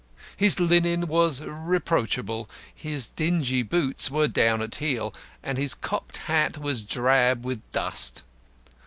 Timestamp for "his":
0.35-0.59, 2.73-3.07, 5.59-5.75